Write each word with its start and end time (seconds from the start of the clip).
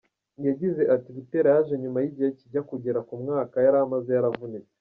Yagize 0.47 0.81
ati 0.95 1.09
“Buteera 1.15 1.47
yaje 1.55 1.73
nyuma 1.81 1.97
y’igihe 2.03 2.29
kijya 2.39 2.61
kugera 2.69 2.99
ku 3.07 3.13
mwaka 3.21 3.55
yari 3.65 3.77
amaze 3.85 4.09
yaravunitse. 4.13 4.69